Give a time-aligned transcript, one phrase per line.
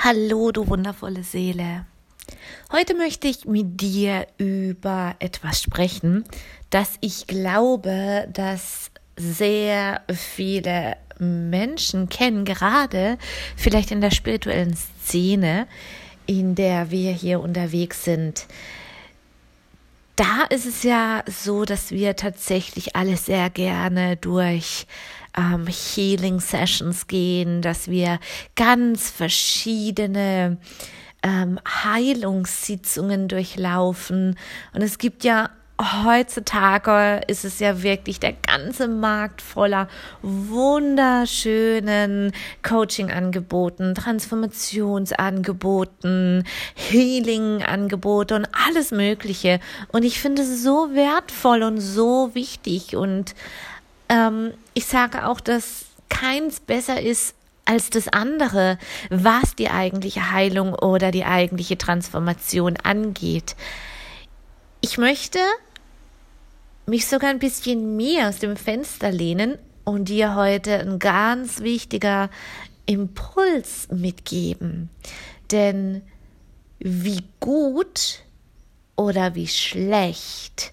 [0.00, 1.84] Hallo, du wundervolle Seele.
[2.70, 6.24] Heute möchte ich mit dir über etwas sprechen,
[6.70, 13.18] das ich glaube, dass sehr viele Menschen kennen, gerade
[13.56, 15.66] vielleicht in der spirituellen Szene,
[16.26, 18.46] in der wir hier unterwegs sind.
[20.14, 24.86] Da ist es ja so, dass wir tatsächlich alle sehr gerne durch
[25.38, 28.18] ähm, Healing Sessions gehen, dass wir
[28.56, 30.58] ganz verschiedene
[31.22, 34.36] ähm, Heilungssitzungen durchlaufen.
[34.74, 35.48] Und es gibt ja
[36.04, 39.86] heutzutage ist es ja wirklich der ganze Markt voller
[40.22, 42.32] wunderschönen
[42.64, 46.42] Coaching-Angeboten, Transformationsangeboten,
[46.74, 49.60] Healing-Angebote und alles Mögliche.
[49.92, 53.36] Und ich finde es so wertvoll und so wichtig und
[54.08, 58.78] ähm, ich sage auch, dass keins besser ist als das andere,
[59.10, 63.56] was die eigentliche Heilung oder die eigentliche Transformation angeht.
[64.80, 65.38] Ich möchte
[66.86, 72.30] mich sogar ein bisschen mehr aus dem Fenster lehnen und dir heute ein ganz wichtiger
[72.86, 74.88] Impuls mitgeben.
[75.50, 76.02] Denn
[76.78, 78.20] wie gut
[78.96, 80.72] oder wie schlecht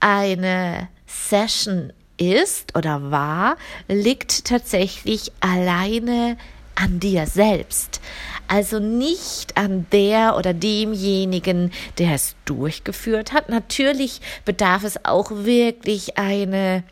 [0.00, 3.56] eine Session ist oder war,
[3.88, 6.36] liegt tatsächlich alleine
[6.74, 8.00] an dir selbst.
[8.48, 13.48] Also nicht an der oder demjenigen, der es durchgeführt hat.
[13.48, 16.84] Natürlich bedarf es auch wirklich eine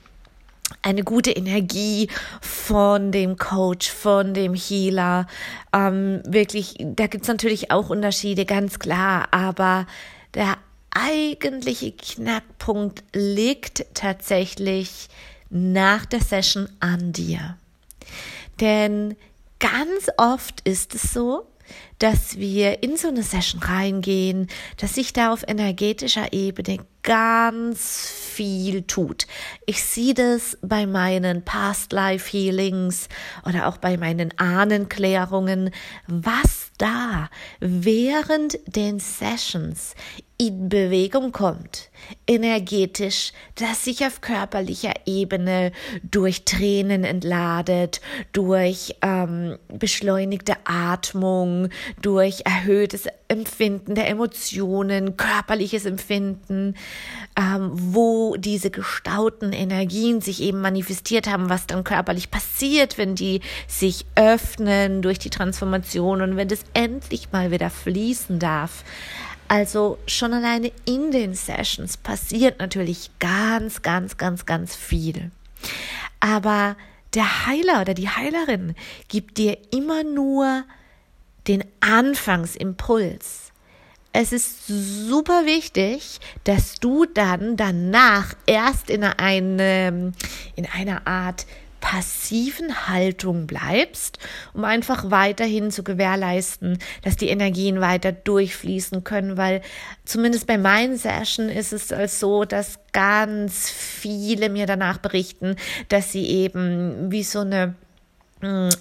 [0.81, 2.09] eine gute Energie
[2.41, 5.27] von dem Coach, von dem Healer.
[5.73, 9.87] Ähm, wirklich, da gibt's natürlich auch Unterschiede, ganz klar, aber
[10.35, 10.57] der
[10.95, 15.09] eigentliche Knackpunkt liegt tatsächlich
[15.51, 17.57] nach der Session an dir.
[18.61, 19.17] Denn
[19.59, 21.47] ganz oft ist es so,
[21.99, 28.83] dass wir in so eine Session reingehen, dass sich da auf energetischer Ebene ganz viel
[28.83, 29.27] tut.
[29.67, 33.09] Ich sehe das bei meinen Past Life Healings
[33.47, 35.71] oder auch bei meinen Ahnenklärungen,
[36.07, 37.31] was da
[37.61, 39.95] während den Sessions
[40.49, 41.89] in Bewegung kommt,
[42.27, 45.71] energetisch, das sich auf körperlicher Ebene
[46.03, 48.01] durch Tränen entladet,
[48.33, 51.69] durch ähm, beschleunigte Atmung,
[52.01, 56.75] durch erhöhtes Empfinden der Emotionen, körperliches Empfinden,
[57.39, 63.43] ähm, wo diese gestauten Energien sich eben manifestiert haben, was dann körperlich passiert, wenn die
[63.69, 68.83] sich öffnen durch die Transformation und wenn das endlich mal wieder fließen darf.
[69.53, 75.31] Also schon alleine in den Sessions passiert natürlich ganz, ganz, ganz, ganz viel.
[76.21, 76.75] Aber
[77.13, 78.75] der Heiler oder die Heilerin
[79.09, 80.65] gibt dir immer nur
[81.49, 83.53] den Anfangsimpuls.
[84.15, 90.15] Es ist super wichtig, dass du dann danach erst in, eine,
[90.57, 91.45] in einer Art
[91.83, 94.19] passiven Haltung bleibst,
[94.55, 99.61] um einfach weiterhin zu gewährleisten, dass die Energien weiter durchfließen können, weil
[100.07, 105.57] zumindest bei meinen Session ist es so, dass ganz viele mir danach berichten,
[105.89, 107.75] dass sie eben wie so eine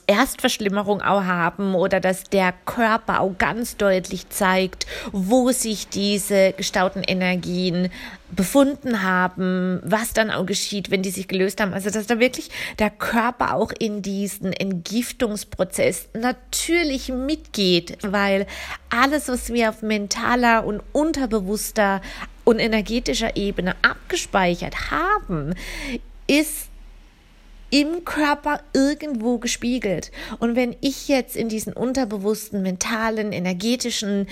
[0.08, 7.04] Erstverschlimmerung auch haben oder dass der Körper auch ganz deutlich zeigt, wo sich diese gestauten
[7.04, 7.90] Energien
[8.32, 11.74] befunden haben, was dann auch geschieht, wenn die sich gelöst haben.
[11.74, 12.50] Also dass da wirklich
[12.80, 18.48] der Körper auch in diesen Entgiftungsprozess natürlich mitgeht, weil
[18.90, 22.02] alles, was wir auf mentaler und unterbewusster
[22.46, 25.54] und energetischer Ebene abgespeichert haben,
[26.26, 26.71] ist
[27.72, 30.12] im Körper irgendwo gespiegelt.
[30.40, 34.28] Und wenn ich jetzt in diesen unterbewussten, mentalen, energetischen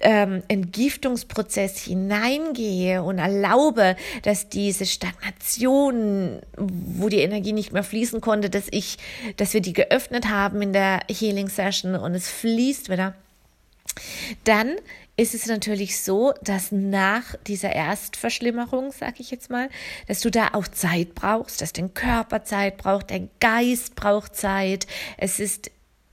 [0.00, 8.50] ähm, Entgiftungsprozess hineingehe und erlaube, dass diese Stagnation, wo die Energie nicht mehr fließen konnte,
[8.50, 8.98] dass ich,
[9.36, 13.14] dass wir die geöffnet haben in der Healing Session und es fließt wieder,
[14.44, 14.76] dann
[15.18, 19.68] ist es natürlich so, dass nach dieser Erstverschlimmerung, sag ich jetzt mal,
[20.06, 24.86] dass du da auch Zeit brauchst, dass dein Körper Zeit braucht, dein Geist braucht Zeit.
[25.16, 25.72] Es ist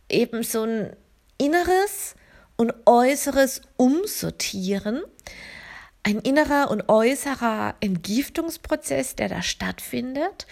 [0.10, 0.96] eben so ein
[1.38, 2.16] inneres
[2.56, 5.04] und äußeres Umsortieren,
[6.02, 10.48] ein innerer und äußerer Entgiftungsprozess, der da stattfindet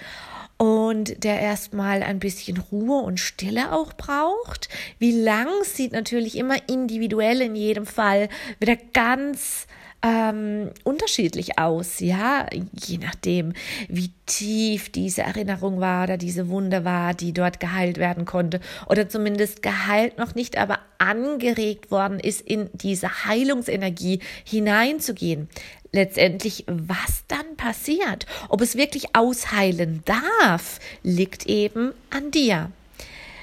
[0.63, 4.69] und der erstmal ein bisschen Ruhe und Stille auch braucht.
[4.98, 8.30] Wie lang sieht natürlich immer individuell in jedem Fall
[8.62, 9.68] wieder ganz
[10.01, 13.51] ähm, unterschiedlich aus, ja, je nachdem,
[13.89, 19.10] wie tief diese Erinnerung war oder diese Wunde war, die dort geheilt werden konnte oder
[19.10, 25.50] zumindest geheilt noch nicht, aber angeregt worden ist, in diese Heilungsenergie hineinzugehen.
[25.95, 32.71] Letztendlich, was dann passiert, ob es wirklich ausheilen darf, liegt eben an dir.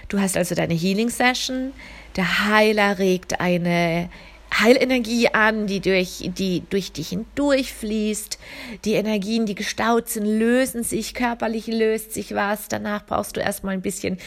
[0.08, 1.72] Du hast also deine Healing Session,
[2.16, 4.10] der Heiler regt eine
[4.58, 8.38] Heilenergie an, die durch, die durch dich hindurchfließt.
[8.84, 12.68] Die Energien, die gestaut sind, lösen sich, körperlich löst sich was.
[12.68, 14.18] Danach brauchst du erstmal ein bisschen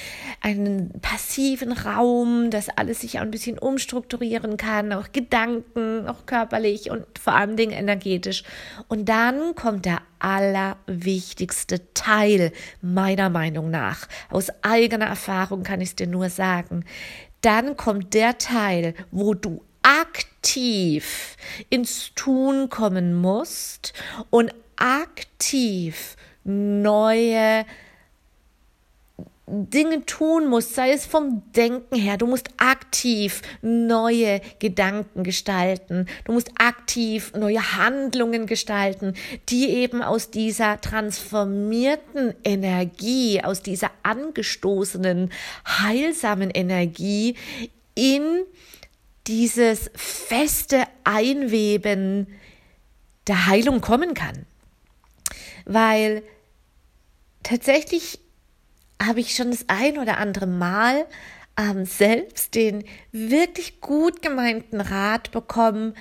[0.42, 6.90] einen passiven Raum, dass alles sich auch ein bisschen umstrukturieren kann, auch Gedanken, auch körperlich
[6.90, 8.44] und vor allem Dingen energetisch.
[8.88, 14.08] Und dann kommt der allerwichtigste Teil meiner Meinung nach.
[14.30, 16.86] Aus eigener Erfahrung kann ich es dir nur sagen.
[17.42, 21.38] Dann kommt der Teil, wo du aktiv
[21.70, 23.94] ins Tun kommen musst
[24.30, 27.66] und aktiv neue
[29.46, 36.32] Dinge tun musst, sei es vom Denken her, du musst aktiv neue Gedanken gestalten, du
[36.32, 39.14] musst aktiv neue Handlungen gestalten,
[39.50, 45.30] die eben aus dieser transformierten Energie, aus dieser angestoßenen,
[45.68, 47.36] heilsamen Energie
[47.96, 48.46] in
[49.28, 52.28] dieses feste Einweben
[53.28, 54.46] der Heilung kommen kann.
[55.66, 56.24] Weil
[57.42, 58.20] tatsächlich
[59.02, 61.06] habe ich schon das ein oder andere Mal
[61.58, 65.96] ähm, selbst den wirklich gut gemeinten Rat bekommen,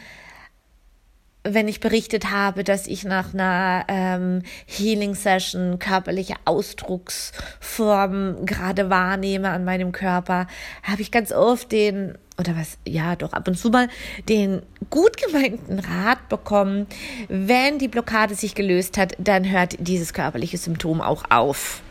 [1.45, 9.51] wenn ich berichtet habe, dass ich nach einer ähm, Healing Session körperliche Ausdrucksformen gerade wahrnehme
[9.51, 10.47] an meinem Körper,
[10.83, 13.89] habe ich ganz oft den oder was, ja, doch ab und zu mal
[14.29, 16.87] den gut gemeinten Rat bekommen,
[17.29, 21.83] wenn die Blockade sich gelöst hat, dann hört dieses körperliche Symptom auch auf.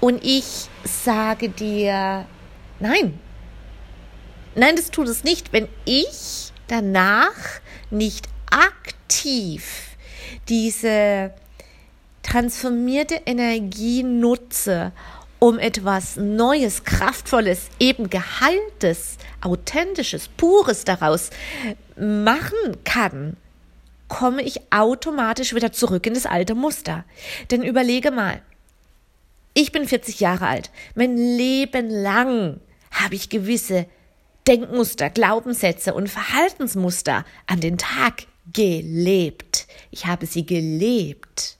[0.00, 2.26] Und ich sage dir,
[2.78, 3.18] nein,
[4.54, 7.34] nein, das tut es nicht, wenn ich danach
[7.90, 8.28] nicht
[9.26, 9.96] aktiv
[10.48, 11.32] diese
[12.22, 14.92] transformierte Energie nutze,
[15.38, 21.30] um etwas Neues, Kraftvolles, eben Geheiltes, Authentisches, Pures daraus
[21.96, 23.36] machen kann,
[24.08, 27.04] komme ich automatisch wieder zurück in das alte Muster.
[27.50, 28.40] Denn überlege mal,
[29.54, 30.70] ich bin 40 Jahre alt.
[30.94, 32.60] Mein Leben lang
[32.92, 33.86] habe ich gewisse
[34.46, 39.66] Denkmuster, Glaubenssätze und Verhaltensmuster an den Tag gelebt.
[39.90, 41.56] Ich habe sie gelebt.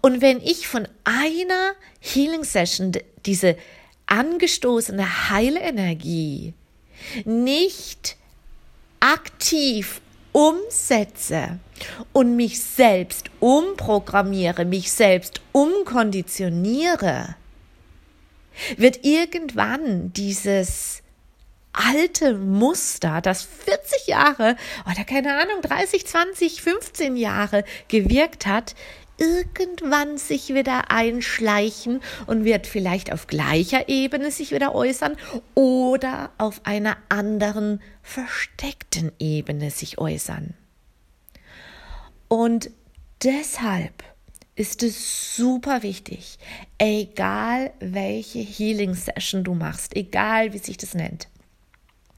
[0.00, 2.92] Und wenn ich von einer Healing Session
[3.26, 3.56] diese
[4.06, 6.54] angestoßene Heilenergie
[7.24, 8.16] nicht
[9.00, 10.00] aktiv
[10.32, 11.58] umsetze
[12.12, 17.36] und mich selbst umprogrammiere, mich selbst umkonditioniere,
[18.76, 21.01] wird irgendwann dieses
[21.72, 24.56] alte Muster, das 40 Jahre
[24.90, 28.74] oder keine Ahnung, 30, 20, 15 Jahre gewirkt hat,
[29.18, 35.16] irgendwann sich wieder einschleichen und wird vielleicht auf gleicher Ebene sich wieder äußern
[35.54, 40.54] oder auf einer anderen versteckten Ebene sich äußern.
[42.28, 42.70] Und
[43.22, 44.02] deshalb
[44.54, 46.38] ist es super wichtig,
[46.78, 51.28] egal welche Healing Session du machst, egal wie sich das nennt,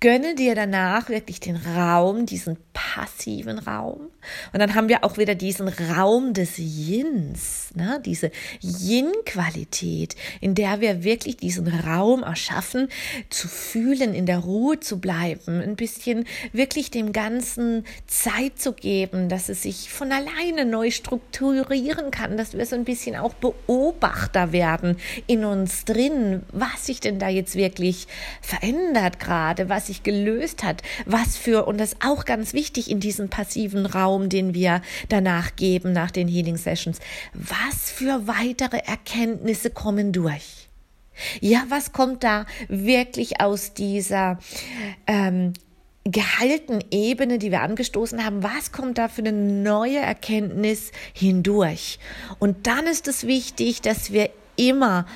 [0.00, 4.08] gönne dir danach wirklich den Raum, diesen passiven Raum.
[4.52, 8.00] Und dann haben wir auch wieder diesen Raum des Yins, ne?
[8.04, 12.88] diese Yin-Qualität, in der wir wirklich diesen Raum erschaffen,
[13.30, 19.28] zu fühlen, in der Ruhe zu bleiben, ein bisschen wirklich dem Ganzen Zeit zu geben,
[19.28, 24.52] dass es sich von alleine neu strukturieren kann, dass wir so ein bisschen auch Beobachter
[24.52, 28.06] werden in uns drin, was sich denn da jetzt wirklich
[28.42, 33.00] verändert gerade, was sich gelöst hat, was für, und das ist auch ganz wichtig in
[33.00, 36.98] diesem passiven Raum, den wir danach geben, nach den Healing Sessions,
[37.32, 40.68] was für weitere Erkenntnisse kommen durch?
[41.40, 44.38] Ja, was kommt da wirklich aus dieser
[45.06, 45.54] ähm,
[46.04, 51.98] gehaltenen Ebene, die wir angestoßen haben, was kommt da für eine neue Erkenntnis hindurch?
[52.38, 55.06] Und dann ist es wichtig, dass wir immer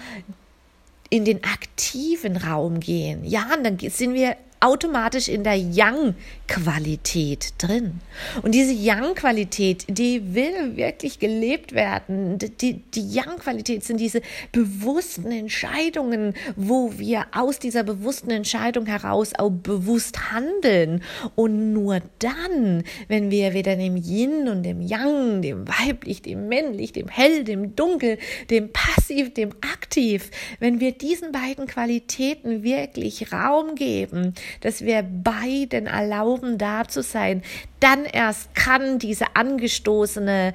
[1.11, 3.25] in den aktiven Raum gehen.
[3.25, 8.01] Ja, und dann sind wir automatisch in der Yang-Qualität drin.
[8.43, 12.39] Und diese Yang-Qualität, die will wirklich gelebt werden.
[12.39, 14.21] Die, die Yang-Qualität sind diese
[14.53, 21.03] bewussten Entscheidungen, wo wir aus dieser bewussten Entscheidung heraus auch bewusst handeln.
[21.37, 26.93] Und nur dann, wenn wir wieder dem Yin und dem Yang, dem weiblich, dem männlich,
[26.93, 28.19] dem hell, dem dunkel,
[28.51, 35.87] dem passiv, dem aktiv, wenn wir diesen beiden Qualitäten wirklich Raum geben, dass wir beiden
[35.87, 37.43] erlauben, da zu sein,
[37.81, 40.53] dann erst kann diese angestoßene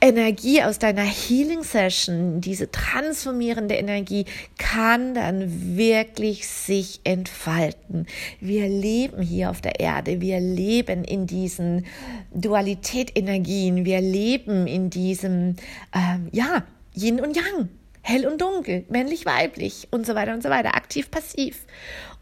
[0.00, 8.06] Energie aus deiner Healing Session, diese transformierende Energie, kann dann wirklich sich entfalten.
[8.40, 11.86] Wir leben hier auf der Erde, wir leben in diesen
[12.32, 15.56] Dualität-Energien, wir leben in diesem,
[15.92, 16.62] ähm, ja,
[16.94, 17.68] Yin und Yang
[18.08, 21.66] hell und dunkel, männlich, weiblich und so weiter und so weiter, aktiv, passiv.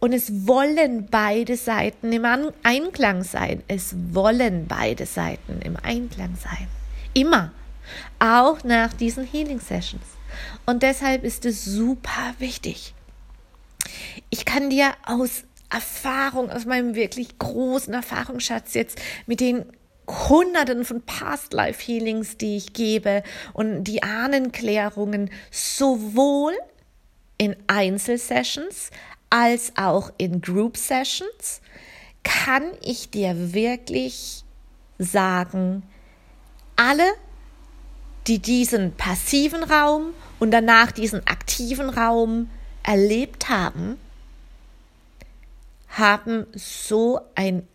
[0.01, 2.27] Und es wollen beide Seiten im
[2.65, 3.63] Einklang sein.
[3.69, 6.67] Es wollen beide Seiten im Einklang sein.
[7.15, 7.53] Immer.
[8.19, 10.05] Auch nach diesen Healing Sessions.
[10.67, 12.93] Und deshalb ist es super wichtig.
[14.29, 19.65] Ich kann dir aus Erfahrung, aus meinem wirklich großen Erfahrungsschatz jetzt mit den
[20.09, 23.23] Hunderten von Past Life Healings, die ich gebe
[23.53, 26.53] und die Ahnenklärungen sowohl
[27.39, 28.91] in Einzelsessions
[29.31, 31.61] als auch in Group Sessions,
[32.23, 34.45] kann ich dir wirklich
[34.99, 35.83] sagen,
[36.77, 37.07] alle,
[38.27, 42.51] die diesen passiven Raum und danach diesen aktiven Raum
[42.83, 43.99] erlebt haben,
[45.89, 47.67] haben so ein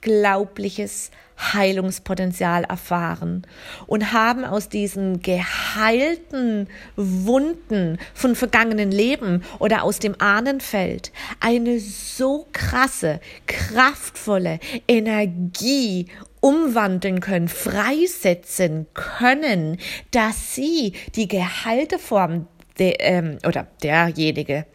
[0.00, 3.46] unglaubliches Heilungspotenzial erfahren
[3.86, 12.46] und haben aus diesen geheilten Wunden von vergangenen Leben oder aus dem Ahnenfeld eine so
[12.52, 16.08] krasse, kraftvolle Energie
[16.40, 19.78] umwandeln können, freisetzen können,
[20.10, 22.46] dass sie die geheilte Form
[22.78, 24.66] der, ähm, oder derjenige,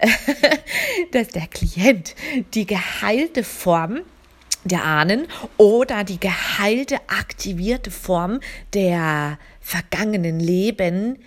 [1.12, 2.14] dass der Klient
[2.54, 4.00] die geheilte Form
[4.64, 5.26] der Ahnen
[5.56, 8.40] oder die geheilte, aktivierte Form
[8.74, 11.18] der vergangenen Leben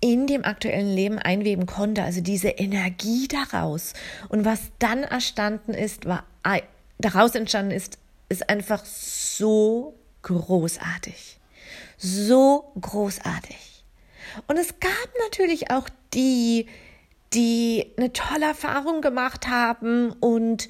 [0.00, 3.94] in dem aktuellen Leben einweben konnte, also diese Energie daraus.
[4.28, 6.24] Und was dann erstanden ist, war
[6.98, 11.38] daraus entstanden ist, ist einfach so großartig.
[11.98, 13.84] So großartig.
[14.48, 16.66] Und es gab natürlich auch die,
[17.32, 20.68] die eine tolle Erfahrung gemacht haben und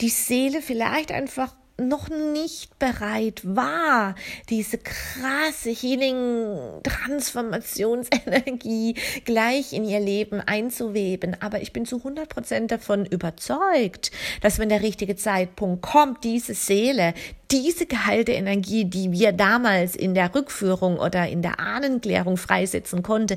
[0.00, 4.14] die Seele vielleicht einfach noch nicht bereit war,
[4.48, 11.36] diese krasse Healing Transformationsenergie gleich in ihr Leben einzuweben.
[11.40, 16.54] Aber ich bin zu 100 Prozent davon überzeugt, dass wenn der richtige Zeitpunkt kommt, diese
[16.54, 17.12] Seele,
[17.50, 23.36] diese geheilte Energie, die wir damals in der Rückführung oder in der Ahnenklärung freisetzen konnte,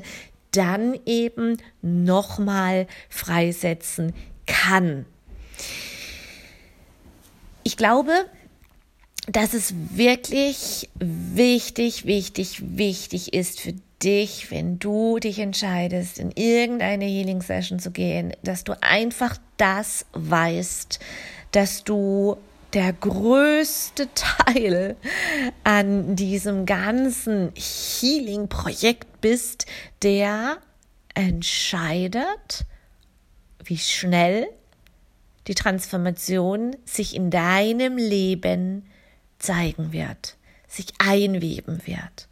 [0.52, 4.14] dann eben nochmal freisetzen
[4.46, 5.04] kann
[7.62, 8.12] ich glaube,
[9.26, 17.04] dass es wirklich wichtig, wichtig, wichtig ist für dich, wenn du dich entscheidest, in irgendeine
[17.04, 20.98] Healing Session zu gehen, dass du einfach das weißt,
[21.52, 22.36] dass du
[22.72, 24.96] der größte Teil
[25.64, 29.66] an diesem ganzen Healing-Projekt bist,
[30.02, 30.58] der
[31.14, 32.64] entscheidet,
[33.64, 34.48] wie schnell
[35.46, 38.86] die Transformation sich in deinem Leben
[39.38, 40.36] zeigen wird,
[40.68, 42.28] sich einweben wird.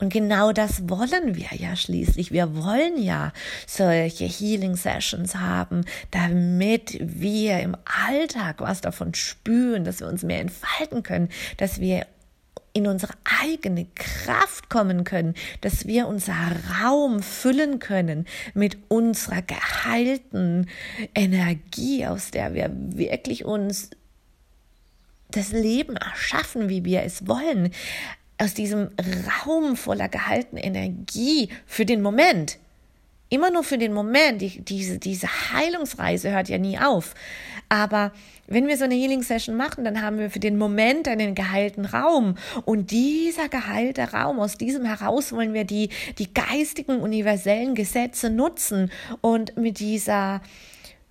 [0.00, 2.32] Und genau das wollen wir ja schließlich.
[2.32, 3.32] Wir wollen ja
[3.66, 7.76] solche Healing Sessions haben, damit wir im
[8.08, 11.28] Alltag was davon spüren, dass wir uns mehr entfalten können,
[11.58, 12.06] dass wir
[12.72, 16.34] in unsere eigene Kraft kommen können, dass wir unser
[16.82, 20.68] Raum füllen können mit unserer geheilten
[21.14, 23.90] Energie, aus der wir wirklich uns
[25.30, 27.72] das Leben erschaffen, wie wir es wollen,
[28.38, 28.90] aus diesem
[29.46, 32.58] Raum voller gehalten Energie für den Moment.
[33.30, 34.42] Immer nur für den Moment.
[34.42, 37.14] Die, diese, diese Heilungsreise hört ja nie auf.
[37.68, 38.12] Aber
[38.48, 41.84] wenn wir so eine Healing Session machen, dann haben wir für den Moment einen geheilten
[41.84, 42.36] Raum.
[42.64, 48.90] Und dieser geheilte Raum, aus diesem heraus wollen wir die, die geistigen universellen Gesetze nutzen
[49.20, 50.42] und mit dieser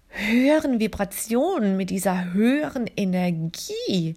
[0.09, 4.15] höheren Vibration, mit dieser höheren Energie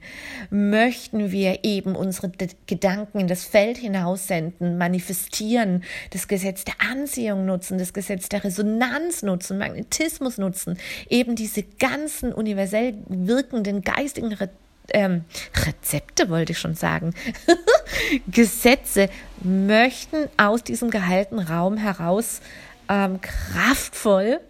[0.51, 2.31] möchten wir eben unsere
[2.67, 9.23] Gedanken in das Feld hinaussenden, manifestieren, das Gesetz der Anziehung nutzen, das Gesetz der Resonanz
[9.23, 14.49] nutzen, Magnetismus nutzen, eben diese ganzen universell wirkenden geistigen Re
[14.95, 15.25] ähm,
[15.65, 17.15] Rezepte wollte ich schon sagen,
[18.27, 19.09] Gesetze
[19.41, 22.41] möchten aus diesem gehaltenen Raum heraus
[22.89, 24.41] ähm, kraftvoll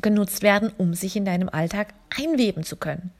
[0.00, 3.12] genutzt werden, um sich in deinem Alltag einweben zu können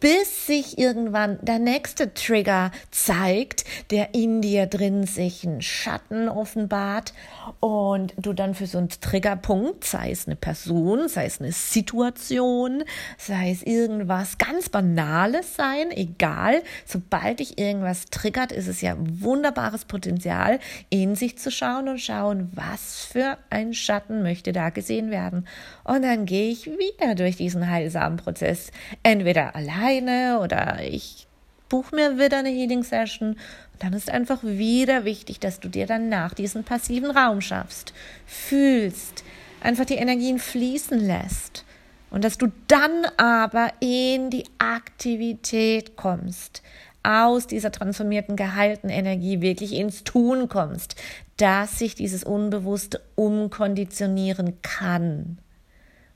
[0.00, 7.12] bis sich irgendwann der nächste Trigger zeigt, der in dir drin sich einen Schatten offenbart
[7.60, 12.84] und du dann für so einen Triggerpunkt, sei es eine Person, sei es eine Situation,
[13.18, 19.84] sei es irgendwas ganz Banales sein, egal, sobald dich irgendwas triggert, ist es ja wunderbares
[19.84, 20.58] Potenzial,
[20.90, 25.46] in sich zu schauen und schauen, was für ein Schatten möchte da gesehen werden.
[25.84, 28.70] Und dann gehe ich wieder durch diesen heilsamen Prozess,
[29.02, 29.54] entweder
[29.86, 31.26] alleine oder ich
[31.68, 33.30] buche mir wieder eine Healing Session.
[33.30, 37.92] Und dann ist einfach wieder wichtig, dass du dir dann nach diesen passiven Raum schaffst,
[38.26, 39.24] fühlst,
[39.60, 41.64] einfach die Energien fließen lässt.
[42.10, 46.62] Und dass du dann aber in die Aktivität kommst,
[47.02, 50.96] aus dieser transformierten, geheilten Energie wirklich ins Tun kommst,
[51.36, 55.38] dass sich dieses Unbewusste umkonditionieren kann.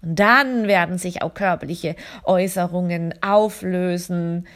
[0.02, 4.46] Und dann werden sich auch körperliche Äußerungen auflösen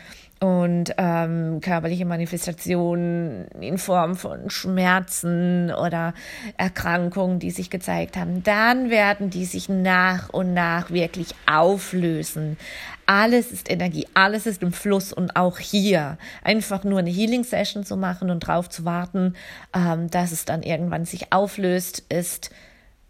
[0.40, 6.12] und ähm, körperliche Manifestationen in Form von Schmerzen oder
[6.58, 12.58] Erkrankungen, die sich gezeigt haben, dann werden die sich nach und nach wirklich auflösen.
[13.06, 17.84] Alles ist Energie, alles ist im Fluss und auch hier einfach nur eine Healing Session
[17.84, 19.34] zu machen und drauf zu warten,
[19.74, 22.50] ähm, dass es dann irgendwann sich auflöst, ist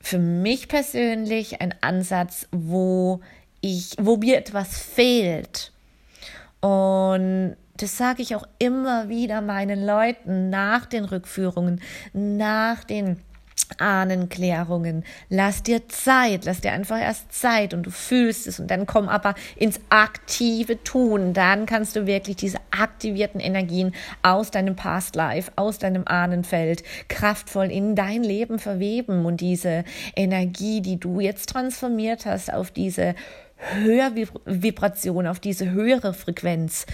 [0.04, 3.20] für mich persönlich ein Ansatz, wo
[3.62, 5.72] ich, wo mir etwas fehlt.
[6.60, 11.80] Und das sage ich auch immer wieder meinen Leuten nach den Rückführungen,
[12.12, 13.18] nach den
[13.78, 15.04] Ahnenklärungen.
[15.28, 19.08] Lass dir Zeit, lass dir einfach erst Zeit und du fühlst es und dann komm
[19.08, 21.32] aber ins aktive Tun.
[21.32, 27.70] Dann kannst du wirklich diese aktivierten Energien aus deinem Past Life, aus deinem Ahnenfeld kraftvoll
[27.70, 29.84] in dein Leben verweben und diese
[30.14, 33.14] Energie, die du jetzt transformiert hast auf diese
[33.56, 36.86] Höhervibration, auf diese höhere Frequenz,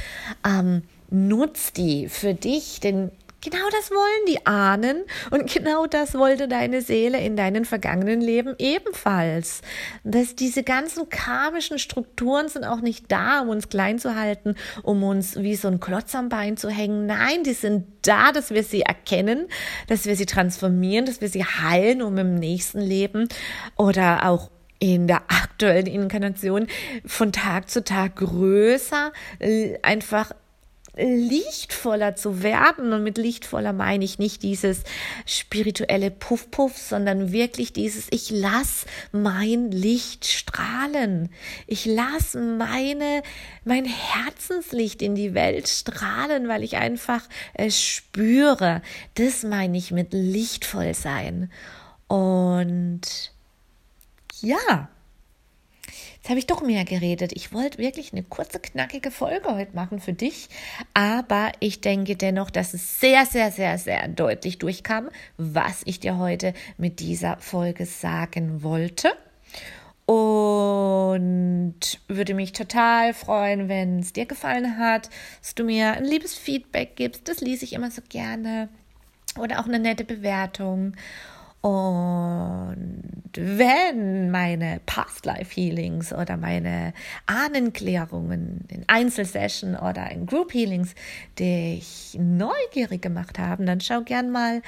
[0.46, 3.10] ähm, nutz die für dich, denn
[3.42, 8.54] Genau das wollen die Ahnen und genau das wollte deine Seele in deinen vergangenen Leben
[8.58, 9.62] ebenfalls.
[10.04, 15.02] Dass diese ganzen karmischen Strukturen sind auch nicht da, um uns klein zu halten, um
[15.02, 17.06] uns wie so ein Klotz am Bein zu hängen.
[17.06, 19.46] Nein, die sind da, dass wir sie erkennen,
[19.86, 23.26] dass wir sie transformieren, dass wir sie heilen, um im nächsten Leben
[23.76, 24.50] oder auch
[24.80, 26.66] in der aktuellen Inkarnation
[27.04, 30.32] von Tag zu Tag größer, äh, einfach
[31.00, 32.92] lichtvoller zu werden.
[32.92, 34.82] Und mit lichtvoller meine ich nicht dieses
[35.26, 41.30] spirituelle Puff-Puff, sondern wirklich dieses, ich lass mein Licht strahlen.
[41.66, 43.22] Ich lass meine,
[43.64, 47.22] mein Herzenslicht in die Welt strahlen, weil ich einfach
[47.54, 48.82] es spüre.
[49.14, 51.50] Das meine ich mit lichtvoll sein.
[52.08, 53.32] Und
[54.40, 54.88] ja,
[56.20, 57.32] Jetzt habe ich doch mehr geredet.
[57.34, 60.50] Ich wollte wirklich eine kurze, knackige Folge heute machen für dich.
[60.92, 66.18] Aber ich denke dennoch, dass es sehr, sehr, sehr, sehr deutlich durchkam, was ich dir
[66.18, 69.12] heute mit dieser Folge sagen wollte.
[70.04, 75.08] Und würde mich total freuen, wenn es dir gefallen hat,
[75.40, 77.28] dass du mir ein liebes Feedback gibst.
[77.28, 78.68] Das lese ich immer so gerne.
[79.38, 80.96] Oder auch eine nette Bewertung.
[81.62, 86.94] Und wenn meine Past Life Healings oder meine
[87.26, 90.94] Ahnenklärungen in Einzelsession oder in Group Healings
[91.38, 94.62] dich neugierig gemacht haben, dann schau gern mal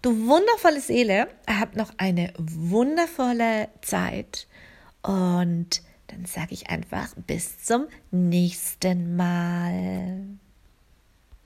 [0.02, 4.46] Du wundervolle Seele, habt noch eine wundervolle Zeit
[5.02, 10.38] und dann sage ich einfach bis zum nächsten Mal.